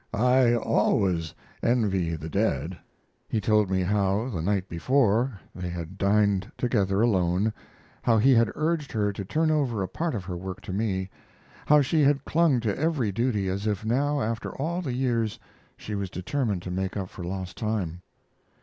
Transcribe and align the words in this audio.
I 0.15 0.55
always 0.55 1.35
envy 1.61 2.15
the 2.15 2.27
dead." 2.27 2.75
He 3.29 3.39
told 3.39 3.69
me 3.69 3.81
how 3.83 4.29
the 4.29 4.41
night 4.41 4.67
before 4.67 5.39
they 5.53 5.69
had 5.69 5.99
dined 5.99 6.51
together 6.57 7.01
alone; 7.01 7.53
how 8.01 8.17
he 8.17 8.33
had 8.33 8.51
urged 8.55 8.93
her 8.93 9.13
to 9.13 9.23
turn 9.23 9.51
over 9.51 9.83
a 9.83 9.87
part 9.87 10.15
of 10.15 10.25
her 10.25 10.35
work 10.35 10.59
to 10.61 10.73
me; 10.73 11.11
how 11.67 11.81
she 11.83 12.01
had 12.01 12.25
clung 12.25 12.59
to 12.61 12.75
every 12.75 13.11
duty 13.11 13.47
as 13.47 13.67
if 13.67 13.85
now, 13.85 14.19
after 14.21 14.57
all 14.57 14.81
the 14.81 14.93
years, 14.93 15.39
she 15.77 15.93
was 15.93 16.09
determined 16.09 16.63
to 16.63 16.71
make 16.71 16.97
up 16.97 17.09
for 17.09 17.23
lost 17.23 17.55
time. 17.55 18.01